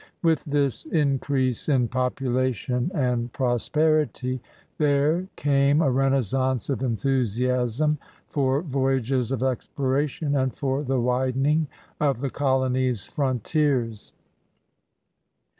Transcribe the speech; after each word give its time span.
With 0.23 0.43
this 0.45 0.85
increase 0.85 1.69
in 1.69 1.87
population 1.87 2.89
and 2.91 3.31
prosperity, 3.31 4.41
there 4.79 5.27
came 5.35 5.79
a 5.79 5.91
renaissance 5.91 6.71
of 6.71 6.81
enthusiasm 6.81 7.99
for 8.27 8.63
voyages 8.63 9.31
of 9.31 9.41
explora 9.41 10.09
tion 10.09 10.35
and 10.35 10.55
for 10.55 10.81
the 10.83 10.99
widening 10.99 11.67
of 11.99 12.19
the 12.19 12.31
colony's 12.31 13.05
frontiers. 13.05 14.11